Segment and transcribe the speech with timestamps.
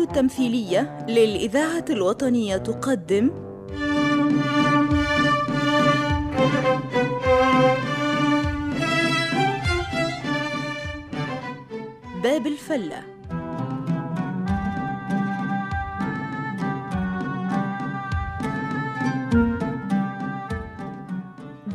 [0.00, 3.30] التمثيلية للإذاعة الوطنية تقدم.
[12.22, 13.02] باب الفلة.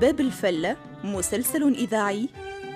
[0.02, 2.30] باب الفلة مسلسل إذاعي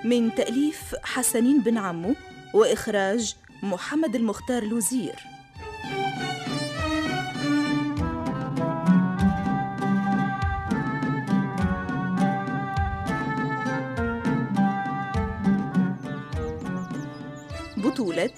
[0.04, 2.14] من تأليف حسنين بن عمو
[2.54, 5.14] وإخراج محمد المختار لوزير.
[17.76, 18.30] بطولة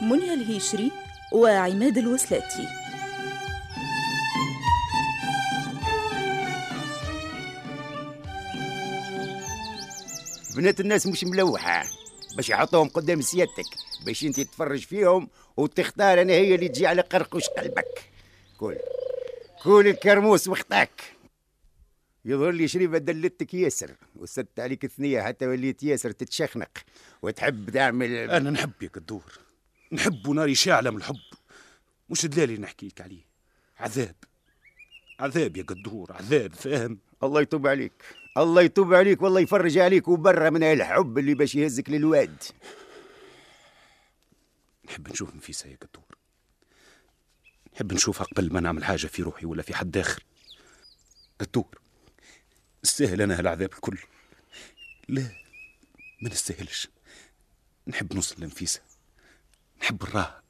[0.00, 0.92] منيا الهيشري
[1.32, 2.68] وعماد الوسلاتي.
[10.56, 11.84] بنات الناس مش ملوحة
[12.36, 13.81] باش يحطوهم قدام سيادتك.
[14.06, 18.10] باش انت تتفرج فيهم وتختار أنا هي اللي تجي على قرقش قلبك.
[18.58, 18.76] كل
[19.62, 21.02] كل الكرموس وخطاك
[22.24, 26.78] يظهر لي شريفة دلتك ياسر وسدت عليك ثنية حتى وليت ياسر تتشخنق.
[27.22, 29.38] وتحب تعمل أنا نحب يا قدور
[29.92, 31.16] نحب وناري شاعلة من الحب.
[32.10, 33.24] مش دلالي نحكي لك عليه.
[33.78, 34.14] عذاب.
[35.20, 37.92] عذاب يا قدور عذاب فاهم؟ الله يتوب عليك.
[38.38, 42.42] الله يتوب عليك والله يفرج عليك وبرا من الحب اللي باش يهزك للواد.
[44.92, 46.04] نحب نشوف نفيسة يا قدور
[47.74, 50.24] نحب نشوفها قبل ما نعمل حاجة في روحي ولا في حد آخر.
[51.40, 51.78] قدور
[52.84, 53.98] استاهل أنا هالعذاب الكل.
[55.08, 55.28] لا
[56.22, 56.88] ما نستاهلش.
[57.86, 58.80] نحب نوصل لنفيسة.
[59.80, 60.42] نحب نراها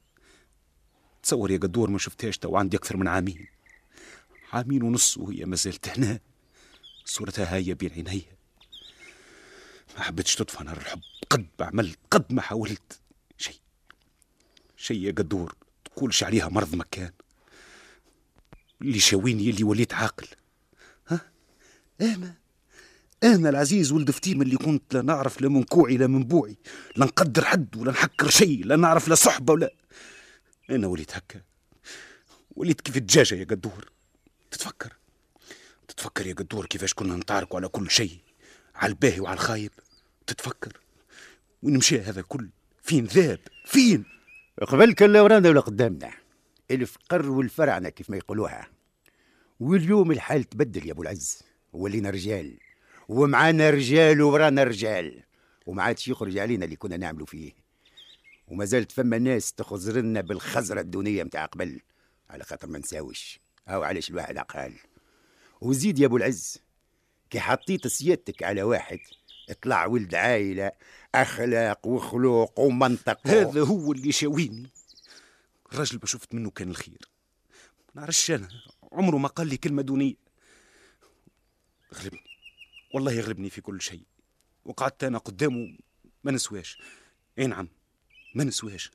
[1.22, 3.46] تصور يا قدور ما شفتهاش تو عندي أكثر من عامين.
[4.52, 6.20] عامين ونص وهي ما زالت هنا.
[7.04, 8.36] صورتها هاي بين عينيا.
[9.96, 11.00] ما حبيتش تطفى نار الحب.
[11.30, 13.01] قد ما عملت قد ما حاولت.
[14.82, 15.54] شيء قدور
[15.84, 17.10] تقولش عليها مرض مكان.
[18.82, 20.26] اللي شاويني اللي وليت عاقل.
[21.08, 21.20] ها؟
[22.00, 22.34] أنا
[23.22, 26.56] أنا العزيز ولد فتيم اللي كنت لا نعرف لا من كوعي لا من بوعي.
[26.96, 29.74] لا نقدر حد ولا نحكر شيء لا نعرف لا صحبة ولا.
[30.70, 31.40] أنا وليت هكا.
[32.56, 33.92] وليت كيف الدجاجة يا قدور.
[34.50, 34.96] تتفكر.
[35.88, 38.18] تتفكر يا قدور كيفاش كنا نتعاركوا على كل شيء.
[38.74, 39.72] على الباهي وعلى الخايب.
[40.26, 40.80] تتفكر.
[41.62, 42.48] وين مشى هذا الكل
[42.82, 44.04] فين ذاب؟ فين؟
[44.60, 46.10] قبل كان لا ورانا ولا قدامنا.
[46.70, 48.68] الفقر والفرعنة كيف ما يقولوها.
[49.60, 51.42] واليوم الحال تبدل يا أبو العز.
[51.72, 52.58] ولينا رجال.
[53.08, 55.22] ومعانا رجال ورانا رجال.
[55.66, 57.52] وما عادش يخرج علينا اللي كنا نعملوا فيه.
[58.48, 61.80] وما زالت فما ناس تخزرنا بالخزرة الدنيا متاع قبل.
[62.30, 63.40] على خاطر ما نساوش.
[63.68, 64.72] أو علاش الواحد عقال.
[65.60, 66.58] وزيد يا أبو العز
[67.30, 68.98] كي حطيت سيادتك على واحد
[69.50, 70.72] اطلع ولد عائلة
[71.14, 73.26] أخلاق وخلوق ومنطق.
[73.26, 74.70] هذا هو اللي شاويني.
[75.72, 77.08] الراجل ما شفت منه كان الخير.
[77.94, 78.48] ما نعرفش أنا.
[78.92, 80.14] عمره ما قال لي كلمة دونية.
[81.94, 82.24] غلبني.
[82.94, 84.02] والله يغلبني في كل شيء.
[84.64, 85.78] وقعدت أنا قدامه
[86.24, 86.82] ما نسواش.
[87.38, 87.68] أي نعم
[88.34, 88.90] ما نسواش.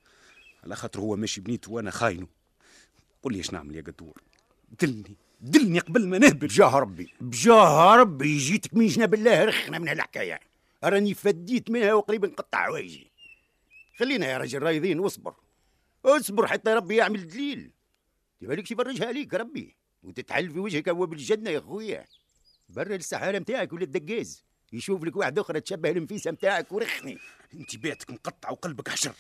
[0.63, 2.27] على خاطر هو ماشي بنيته وأنا خاينه.
[3.23, 4.21] قل لي إيش نعمل يا قدور؟
[4.81, 7.13] دلني دلني قبل ما نهبل بجاه ربي.
[7.21, 8.37] بجاه ربي.
[8.37, 10.39] جيتك من جناب الله رخنا من هالحكاية.
[10.83, 13.11] راني فديت منها وقريب نقطع عوايجي
[13.99, 15.33] خلينا يا رجل رايضين واصبر.
[16.05, 17.71] اصبر حتى ربي يعمل دليل.
[18.41, 19.75] تبالك يفرجها عليك ربي.
[20.03, 22.05] وتتحل في وجهك ابواب الجنة يا خويا.
[22.69, 24.43] برا السحارة متاعك ولا الدقاز
[24.73, 27.17] يشوف لك واحد أخرى تشبه المفيسة متاعك ورخني
[27.53, 29.13] انت بيتك مقطع وقلبك حشر.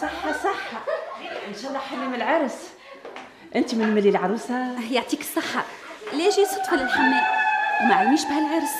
[0.00, 0.84] صحة صحة.
[1.48, 2.68] إن شاء الله حلم العرس.
[3.56, 5.64] أنت من ملي العروسة؟ يعطيك الصحة.
[6.12, 7.24] ليش جاي صدفة للحمام؟
[7.82, 8.74] وما علميش بهالعرس.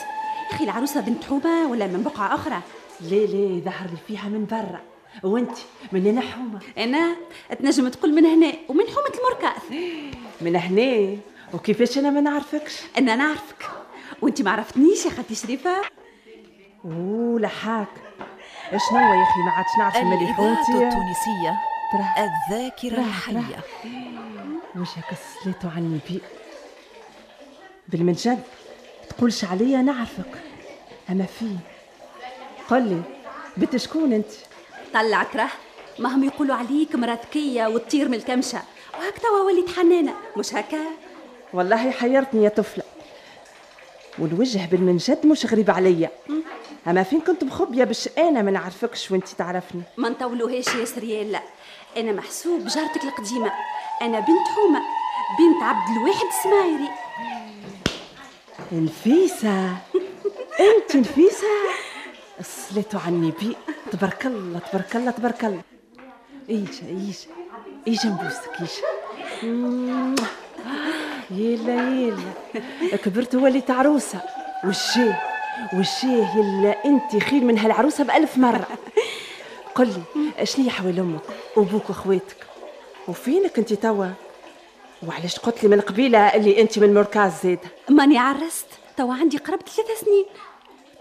[0.51, 2.61] يا أخي العروسة بنت حومة ولا من بقعة أخرى؟
[3.01, 4.81] ليه ليه ظهر لي فيها من برا؟
[5.23, 5.59] وأنت
[5.93, 7.17] من هنا حومة؟ أنا
[7.59, 9.63] تنجم تقول من هنا ومن حومة المركاث
[10.41, 11.17] من هنا؟
[11.55, 13.71] وكيفاش أنا ما نعرفكش؟ أنا نعرفك.
[14.23, 15.77] وأنت ما عرفتنيش يا خالتي شريفة.
[16.85, 17.89] أوه لحاك.
[18.71, 20.73] شنو يا أخي؟ ما عادش نعرف الإذاعة حوتي
[22.19, 23.61] الذاكرة راه- الحية.
[24.77, 25.05] وجهك
[25.45, 26.21] صليتو على النبي
[27.89, 28.41] بالمنجد
[29.09, 30.43] تقولش عليا نعرفك
[31.11, 31.61] اما فين
[32.71, 33.03] قل لي
[33.57, 34.31] بنت شكون أنت؟
[34.95, 35.49] طلعت راه
[35.99, 38.63] ما هم يقولوا عليك مرا ذكيه وتطير من الكمشة.
[38.99, 40.15] وهك توا وليت حنانة.
[40.37, 40.85] مش هكا؟
[41.53, 42.85] والله حيرتني يا طفلة.
[44.19, 46.11] والوجه بالمنجد مش غريب عليا.
[46.87, 51.43] أما فين كنت مخبيه باش أنا ما نعرفكش وانت تعرفني؟ ما نطولوهاش يا سريال لا.
[51.97, 53.53] أنا محسوب جارتك القديمة.
[54.03, 54.81] أنا بنت حومة
[55.39, 56.89] بنت عبد الواحد السمايري.
[58.73, 59.77] نفيسة.
[60.77, 61.47] أنت نفيسة؟
[62.43, 63.57] صليتو على النبي
[63.93, 65.63] تبارك الله تبارك الله تبارك الله.
[66.51, 67.19] ايجا ايجا
[67.89, 68.83] ايجا نبوسك ايجا.
[71.31, 72.97] يلا يلا.
[72.97, 74.21] كبرت وليت عروسة.
[74.65, 75.34] وشيه
[75.75, 78.69] وشيه يلا انت خير من هالعروسة بألف مرة.
[79.75, 79.89] قل
[80.39, 81.21] لي شنو حوال أمك
[81.57, 82.37] وأبوك وأخواتك؟
[83.09, 84.07] وفينك أنت توا؟
[85.09, 88.67] وعلاش قلت لي من قبيلة اللي أنت من مركز زيده ماني عرست.
[88.97, 90.25] توا عندي قرب ثلاث سنين.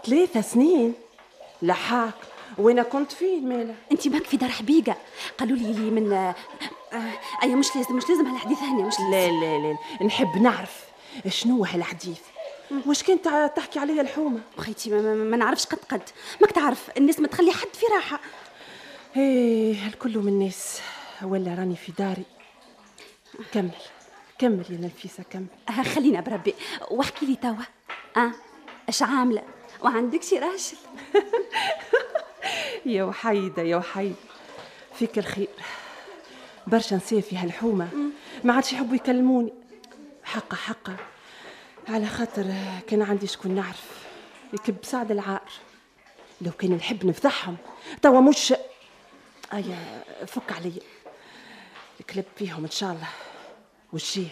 [0.06, 0.94] ثلاثة سنين؟
[1.62, 2.14] لحاك.
[2.58, 4.96] وين كنت فين مالا أنت ماك في دار حبيقه
[5.38, 6.34] قالوا لي لي من آه،
[7.42, 9.40] أي مش لازم مش لازم هالحديث هنا مش لا لازم.
[9.40, 10.84] لا لا نحب نعرف
[11.28, 12.18] شنو هالحديث.
[12.86, 16.02] واش كنت تحكي عليا الحومة؟ خيتي ما, ما, ما نعرفش قد قد.
[16.40, 18.20] ماك تعرف الناس ما تخلي حد في راحة.
[19.16, 20.80] إيه الكل من الناس
[21.22, 22.24] ولا راني في داري.
[23.52, 23.70] كمل
[24.38, 25.46] كمل يا نفيسة كمل.
[25.68, 26.54] آه، خلينا بربي.
[26.90, 27.64] واحكي لي توا.
[28.16, 28.30] آه
[28.88, 29.42] اش عاملة؟
[29.82, 30.76] وعندك شي راجل
[32.94, 34.14] يا وحيدة يا وحيدة.
[34.94, 35.48] فيك الخير.
[36.66, 37.88] برشا نساء في هالحومة.
[38.44, 39.52] ما عادش يحبوا يكلموني.
[40.24, 40.96] حقا حقا
[41.88, 42.44] على خاطر
[42.88, 44.04] كان عندي شكون نعرف.
[44.52, 45.50] يكب سعد العار.
[46.40, 47.56] لو كان نحب نفضحهم.
[48.02, 48.54] توا مش
[49.52, 50.80] أيا فك عليا
[52.00, 53.08] الكلب فيهم إن شاء الله.
[53.92, 54.28] وشيه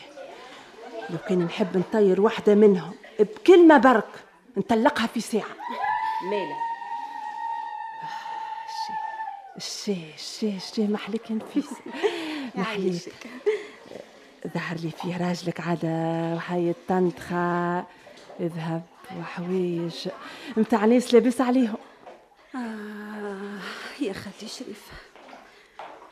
[1.10, 4.24] لو كان نحب نطير واحدة منهم بكلمة برك
[4.56, 5.56] نطلقها في ساعة.
[6.30, 6.56] مالا
[9.56, 11.70] الشي الشي الشي محلك يا نفيس.
[12.54, 13.14] محليك
[14.48, 17.78] ظهر لي فيه راجلك عادة وحي تنتخة
[18.40, 18.82] ذهب
[19.18, 20.08] وحوايج
[20.56, 21.76] متاع ناس لابس عليهم.
[22.54, 23.58] آه
[24.00, 24.92] يا خالتي شريفة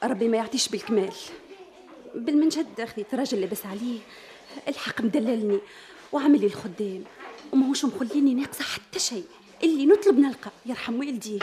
[0.04, 1.12] ربي ما يعطيش بالكمال.
[2.14, 3.98] بالمنجد أخذت راجل لبس عليه.
[4.68, 5.58] الحق مدللني
[6.12, 7.04] وعمل لي الخدام.
[7.52, 9.24] وماهوش مخليني ناقصة حتى شيء.
[9.62, 11.40] اللي نطلب نلقى يرحم والديه.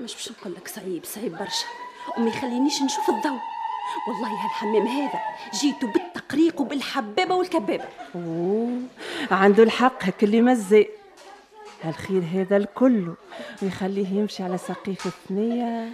[0.00, 1.66] مش باش نقول لك صعيب صعيب برشا.
[2.16, 3.40] وما يخلينيش نشوف الضوء.
[4.08, 5.20] والله هالحمام هذا
[5.54, 7.84] جيته بالتقريق وبالحبابة والكبابة.
[8.14, 8.80] أوه
[9.30, 10.88] عنده الحق هك اللي مزي.
[11.82, 13.14] هالخير هذا الكل
[13.62, 15.88] ويخليه يمشي على سقيف الثنية.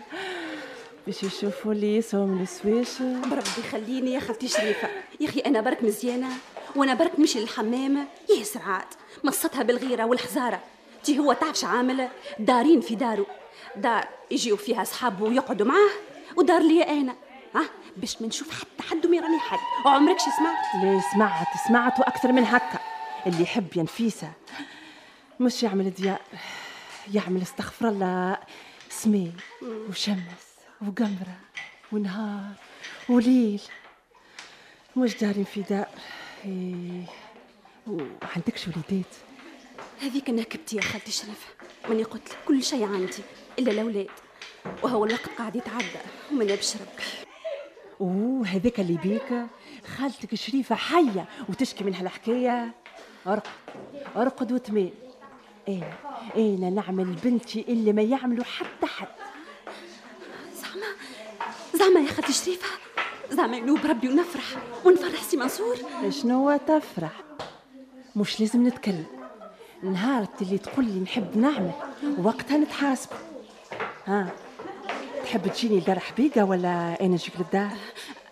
[1.07, 4.89] باش يشوفوا اللي يسوى من السواش بربي خليني يا خالتي شريفة.
[5.21, 6.29] يا أخي أنا برك مزيانة
[6.77, 8.07] وأنا برك نمشي للحمام
[8.39, 8.87] ياسر عاد
[9.25, 10.61] مصتها بالغيرة والحزارة.
[11.05, 12.09] تي هو تعرف عامل
[12.39, 13.27] دارين في دارو.
[13.77, 15.91] دار يجيو فيها أصحابه ويقعدوا معاه
[16.37, 17.15] ودار لي أنا.
[17.55, 19.59] ها؟ باش ما نشوف حتى حد وما يراني حد.
[19.87, 22.79] وعمرك شي سمعت؟ ليه سمعت سمعت وأكثر من هكا.
[23.27, 24.33] اللي يحب يا نفيسة
[25.41, 26.21] مش يعمل ديار
[27.15, 28.39] يعمل استغفر الله.
[28.91, 30.47] سمي وشمس
[30.83, 31.37] وقمرة
[31.93, 32.53] ونهار
[33.09, 33.63] وليل.
[34.97, 35.89] مش دارين في دار.
[36.45, 37.05] إيه.
[37.87, 39.15] وعندكش وليدات
[40.03, 41.47] هذيك نكبتي يا خالتي شريفة.
[41.89, 43.23] ماني قلت لك كل شيء عندي
[43.59, 44.11] إلا الأولاد.
[44.83, 46.01] وهو الوقت قاعد يتعدى.
[46.33, 46.75] وما نبش
[48.01, 49.47] ربي أوه هذاك اللي بيك.
[49.97, 52.75] خالتك شريفة حية وتشكي من هالحكاية.
[53.27, 53.51] أرقد
[54.17, 54.93] ارقد وتميل
[55.69, 55.93] أنا
[56.37, 59.09] أنا نعمل بنتي اللي ما يعملوا حتى حد.
[60.55, 60.87] زعما
[61.75, 62.69] زعما يا خالتي شريفة.
[63.31, 64.45] زعما ينوب ربي ونفرح
[64.85, 65.77] ونفرح سي منصور.
[66.09, 67.13] شنو تفرح؟
[68.17, 69.07] مش لازم نتكلم.
[69.83, 71.73] نهار اللي تقول لي نحب نعمل
[72.19, 73.11] وقتها نتحاسب.
[74.07, 74.31] ها؟
[75.31, 77.77] تحب تجيني لدار حبيقة ولا أنا نجيك للدار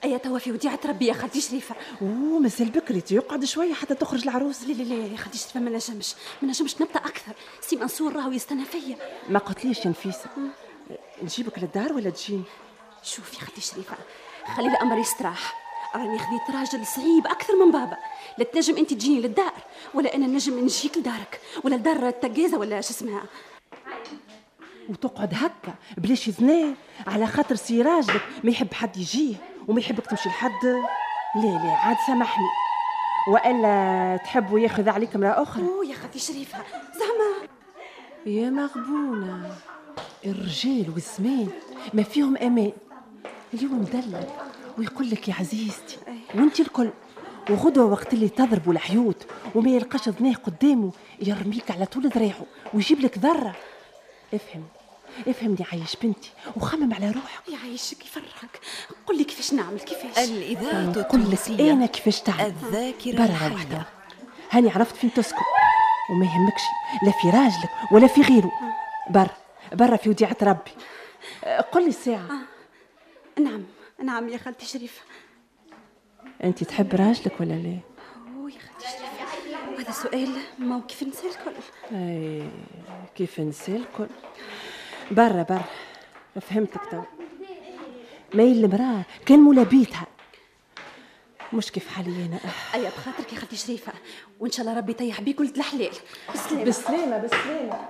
[0.05, 1.75] أيا توا في وديعة ربي يا خالتي شريفة.
[2.03, 4.63] أوه مازال بكري يقعد شوية حتى تخرج العروس.
[4.63, 7.33] لا لا لا يا خالتي شريفة ما نجمش ما نجمش نبدأ أكثر.
[7.61, 8.97] سي منصور راهو يستنى فيا.
[9.29, 10.31] ما قلتليش يا نفيسة.
[11.23, 12.43] نجيبك للدار ولا تجيني؟
[13.03, 13.97] شوفي يا خالتي شريفة
[14.57, 15.69] خلي الأمر يستراح.
[15.95, 17.97] راني خذيت راجل صعيب أكثر من بابا.
[18.39, 19.53] لا تنجم أنت تجيني للدار
[19.95, 23.23] ولا أنا نجم نجيك لدارك ولا لدار التقازة ولا شو اسمها.
[24.89, 26.75] وتقعد هكا بلاش يزناه
[27.07, 29.35] على خاطر سي راجلك ما يحب حد يجيه
[29.69, 30.65] وما يحبك تمشي لحد.
[31.35, 32.47] لا لا عاد سامحني.
[33.29, 35.63] وإلا تحبوا ياخذ عليك امرأة أخرى.
[35.63, 36.59] أوه يا خالتي شريفة
[36.99, 37.49] زعما.
[38.27, 39.57] يا مغبونة
[40.27, 41.49] الرجال والزمان
[41.95, 42.73] ما فيهم أمان.
[43.55, 44.27] اليوم مدلل
[44.79, 45.99] ويقول لك يا عزيزتي
[46.35, 46.91] وانت الكل
[47.51, 50.93] وغدوة وقت اللي تضرب الحيوت وما يلقاش ذناه قدامه
[51.23, 53.57] يرميك على طول ذراعه ويجيب لك ذرة.
[54.35, 54.65] افهم.
[55.29, 57.49] افهمني عايش بنتي وخمم على روحك.
[57.49, 58.61] يعيشك يفرحك
[59.07, 61.73] قل لي كيفاش نعمل كيفاش؟ الإذاعة قل لك التونسية.
[61.73, 63.49] أنا كيفاش تعمل؟ الذاكرة برا.
[63.49, 63.87] روحك
[64.51, 65.37] هاني عرفت فين تسكن.
[66.11, 66.63] وما يهمكش
[67.03, 68.53] لا في راجلك ولا في غيره.
[69.11, 69.37] برا
[69.73, 70.71] برا في وديعة ربي.
[71.45, 72.29] أه، قل لي الساعة
[73.41, 73.65] نعم
[74.03, 75.01] نعم يا خالتي شريفه
[76.45, 77.79] انت تحب راجلك ولا لا؟
[78.37, 81.53] أوه يا خالتي شريفه هذا سؤال ما كيف نسال الكل
[81.93, 82.49] اي
[83.17, 84.07] كيف نسى الكل
[85.11, 85.65] برا برا.
[86.41, 87.03] فهمتك تو
[88.35, 90.07] مايل المراه كان مولا بيتها.
[91.53, 92.39] مش كيف حالي أنا.
[92.75, 93.93] ايا بخاطرك يا خالتي شريفة.
[94.41, 95.93] وإن شاء الله ربي يطيح بيك ولد الحلال.
[96.29, 97.89] بالسلامه بالسلامة بالسلامة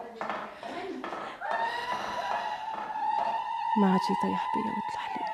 [3.80, 5.28] ما عادش يطيح بيا ولد الحلال.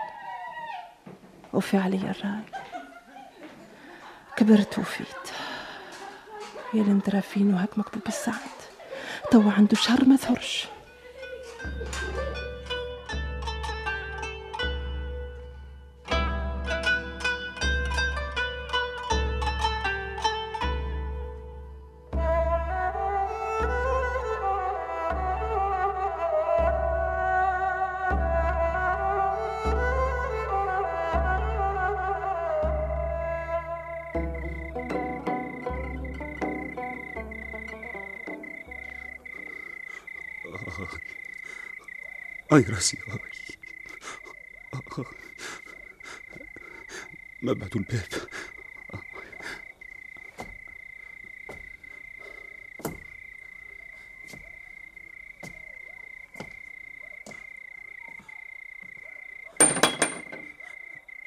[1.53, 2.65] وفي عليا الراي.
[4.37, 5.31] كبرت وفيت.
[6.75, 8.37] يا لندرا فين وهك مكتوب السعد
[9.31, 10.67] توا عنده شهر ما ثرش
[42.55, 43.19] أي رأسي آي.
[44.75, 45.05] آه.
[47.43, 48.03] مبعد الباب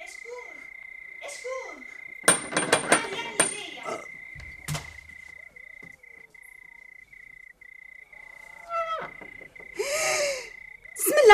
[0.08, 0.54] شكون
[1.34, 1.84] شكون
[2.90, 4.04] أنا اللي جاية.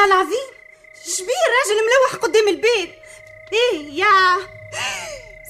[0.03, 0.49] بسم الله العظيم.
[1.05, 2.95] شبيه الراجل ملوح قدام الباب
[3.53, 4.37] إيه يا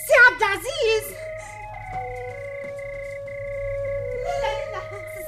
[0.08, 1.18] سي عبد العزيز.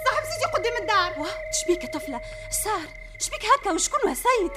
[0.06, 1.20] صاحب سيدي قدام الدار.
[1.20, 2.22] واه شبيك يا طفلة.
[2.64, 2.88] صار
[3.20, 4.52] شبيك هكا وشكون سيد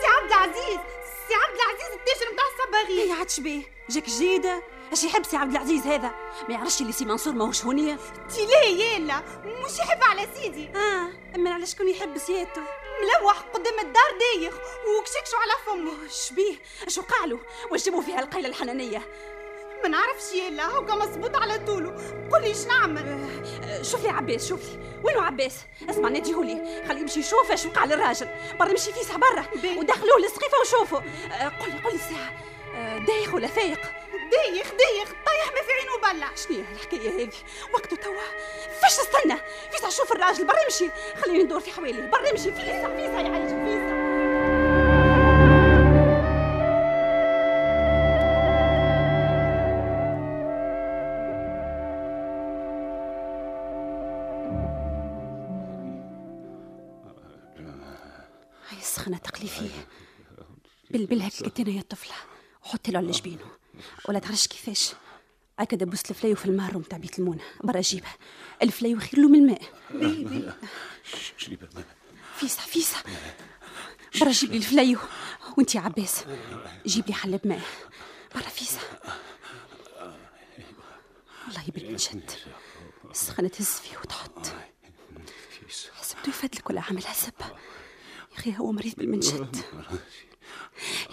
[0.00, 0.80] سي عبد العزيز.
[1.28, 3.08] سي عبد العزيز التاجر نتاع الصباغي.
[3.08, 3.62] هي عاد شبيه.
[3.90, 4.62] جاك جديده
[4.92, 6.14] اش يحب سي عبد العزيز هذا؟
[6.48, 7.98] ما يعرفش اللي سي منصور ماهوش هونية؟
[8.34, 9.22] تي لا يالا.
[9.44, 10.68] مش يحب على سيدي.
[10.76, 12.62] آه أما على شكون يحب سيادته؟
[13.02, 14.54] ملوح قدام الدار دايخ
[14.86, 16.56] وكشكشوا على فمه شبيه
[16.98, 17.38] وقع له
[17.70, 19.02] واش جابوا فيها القيله الحنانية؟
[19.82, 21.90] ما نعرفش يالا هوكا مصبوط على طوله
[22.32, 23.28] قل لي إيش نعمل؟
[23.64, 25.00] آه، شوف لي عباس شوف لي.
[25.04, 25.54] وينو عباس؟
[25.90, 28.28] اسمع ناديهولي خليه يمشي يشوف اش وقع للراجل.
[28.60, 29.44] برا يمشي فيسع برا.
[29.78, 31.00] ودخلوه للسقيفة وشوفوا.
[31.32, 32.32] آه، قل لي قل لي الساعة.
[32.74, 33.80] آه، دايخ ولا فايق؟
[34.30, 35.08] دايخ دايخ.
[35.26, 37.36] طايح ما في عينه بلع شنو الحكاية هذه؟
[37.72, 38.22] وقته توا.
[38.82, 39.36] فاش استنى؟
[39.96, 40.90] شوف الراجل برا يمشي.
[41.22, 42.52] خليني ندور في حوالي برا يمشي.
[42.52, 44.04] فيسع فيسع يعيش فيسع
[58.68, 59.86] هاي السخنة تقليفية.
[60.90, 62.14] بلبل هيك قلت يا طفلة
[62.62, 63.46] وحطي له على جبينه.
[64.08, 64.94] ولا تعرفش كيفاش.
[65.58, 67.40] هكا دبوسة الفلايو في المارو متاع بيت المونة.
[67.64, 68.16] برا جيبها.
[68.62, 69.62] الفلايو خير له من الماء.
[71.36, 71.86] شريبة ماء
[72.36, 72.98] فيسع فيسع
[74.20, 74.98] برا جيب لي الفلايو.
[75.58, 76.24] وانت يا عباس
[76.86, 77.60] جيب لي حلاب ماء.
[78.34, 78.80] برا فيسع
[81.46, 82.30] والله يبل من جد.
[83.10, 84.46] السخنة تهز فيه وتحط.
[85.94, 89.56] حسبته يفدلك ولا عامل حسب يا أخي هو مريض بالمنجد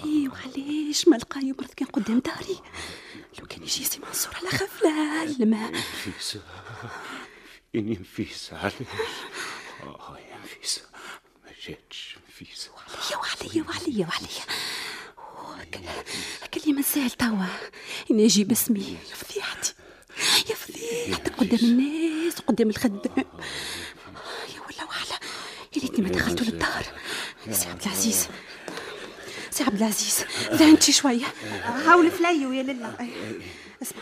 [0.03, 2.59] إيه وعلاش؟ ما لقاه يمرض كان قدام داري.
[3.39, 6.41] لو كان يجي سي منصور على غفله الماء نفيسة
[7.75, 8.73] إني نفيسة علاش
[9.83, 10.81] آه يا نفيسة
[11.45, 16.03] ما جاتش نفيسة عليا وعليا وعليا وعليا
[16.53, 17.45] كلي مازال توا.
[18.11, 19.73] إني أجي باسمي يا فضيحتي.
[20.49, 23.25] يا فضيحتك قدام الناس وقدام الخدام
[24.55, 25.19] يا ولا وعلا.
[25.75, 26.85] يا ريتني ما دخلت للدار.
[27.51, 28.27] سي عبد العزيز.
[29.61, 31.25] سي عبد العزيز ذهنتي شوية.
[31.63, 32.93] هاو الفلايو يا لله
[33.81, 34.01] اسمع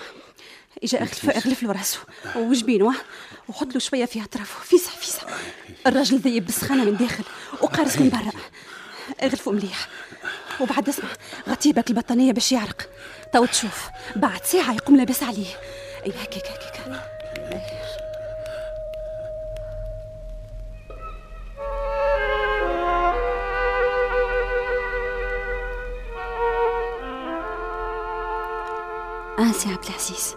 [0.84, 2.00] إجا اغلف أغلف له راسه
[2.36, 2.94] وجبينه
[3.50, 5.22] وحط له شوية في اطرافه فيسع فيسع.
[5.88, 7.24] الراجل ذيب بالسخانه من داخل.
[7.62, 8.32] وقارص من برا.
[9.24, 9.88] اغلفه مليح.
[10.60, 11.10] وبعد اسمع
[11.50, 12.90] غطيه باك البطانية باش يعرق.
[13.34, 13.90] تو تشوف.
[14.16, 15.60] بعد ساعة يقوم لاباس عليه.
[16.06, 17.19] أي هكاك هكاك.
[29.40, 30.36] آه سي عبد العزيز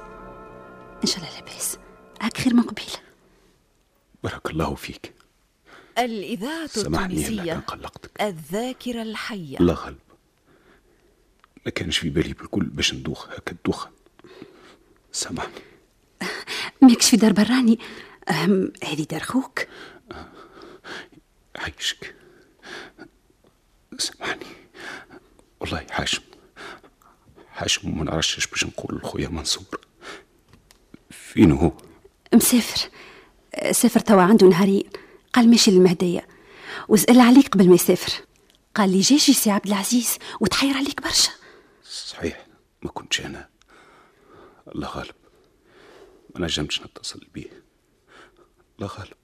[1.02, 1.78] ان شاء الله لاباس
[2.20, 2.90] هاك خير من قبيل
[4.24, 5.12] بارك الله فيك
[5.98, 8.22] الإذاعة التونسية قلقتك.
[8.22, 9.58] الذاكرة الحية.
[9.58, 9.98] لا غلب.
[11.66, 13.90] ما كانش في بالي بالكل باش ندوخ هكا الدوخة
[15.12, 15.52] سامحني.
[16.82, 17.78] ماكش في دار براني.
[18.84, 19.66] هذه دار خوك.
[21.56, 22.14] عايشك.
[23.98, 24.46] سامحني.
[25.60, 26.22] والله حاشم.
[27.62, 29.80] حاشم وما نعرفش باش نقول لخويا منصور.
[31.10, 31.72] فين هو؟
[32.34, 32.90] مسافر.
[33.70, 34.90] سافر توا عنده نهارين
[35.32, 36.28] قال ماشي للمهدية.
[36.88, 38.12] وسأل عليك قبل ما يسافر.
[38.74, 41.30] قال لي جيجي سي عبد العزيز وتحير عليك برشا.
[41.84, 42.46] صحيح
[42.82, 43.48] ما كنتش أنا.
[44.74, 45.14] الله غالب.
[46.34, 47.62] ما نجمتش نتصل بيه.
[48.78, 49.16] الله غالب.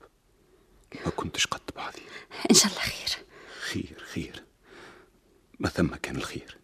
[1.05, 2.03] ما كنتش قد بعضي.
[2.51, 3.25] إن شاء الله خير.
[3.61, 4.45] خير خير.
[5.61, 6.59] ما ثم كان الخير.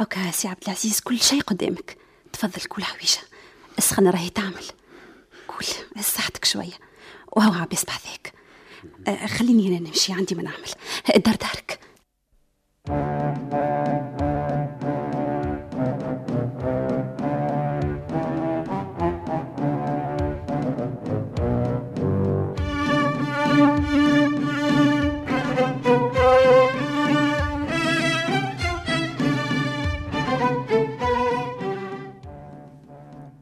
[0.00, 1.96] اوكا سي عبد العزيز كل شيء قدامك.
[2.32, 3.18] تفضل كل حويجة
[3.78, 4.64] السخنة راهي تعمل.
[5.46, 5.66] كل
[6.02, 6.78] صحتك شوية.
[7.32, 8.32] وهو عباس بعدك
[9.08, 10.70] آه، خليني أنا نمشي عندي ما نعمل
[11.16, 11.73] الدار دارك.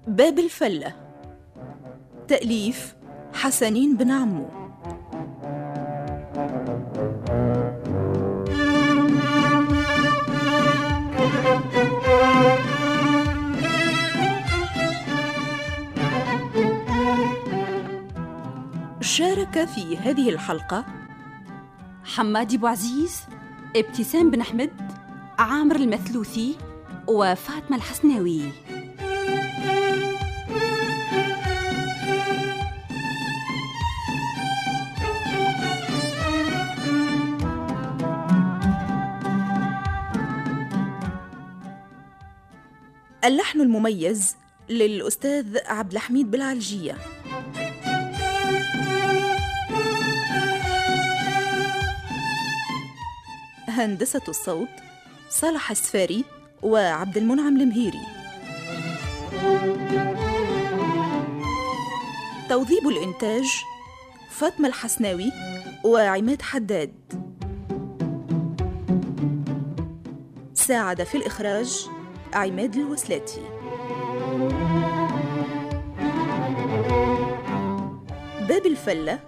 [0.07, 0.95] باب الفلة.
[2.29, 2.95] تأليف
[3.35, 4.49] حسنين بن عمو.
[19.01, 20.85] شارك في هذه الحلقة
[22.05, 23.21] حمادي بوعزيز
[23.77, 24.71] ابتسام بن أحمد
[25.39, 26.57] عامر المثلوثي
[27.09, 28.43] وفاطمة الحسناوي.
[43.25, 44.37] اللحن المميز
[44.69, 46.97] للأستاذ عبد الحميد بالعلجية
[53.69, 54.69] هندسة الصوت
[55.31, 56.25] صالح السفاري
[56.63, 58.01] وعبد المنعم المهيري.
[62.49, 63.45] توظيب الإنتاج
[64.31, 65.33] فاطمة الحسناوي
[65.85, 66.93] وعماد حداد.
[70.55, 71.89] ساعد في الإخراج
[72.35, 73.41] عماد الوسلاتي
[78.49, 79.19] باب الفلة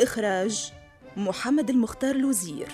[0.00, 0.72] إخراج
[1.16, 2.68] محمد المختار الوزير.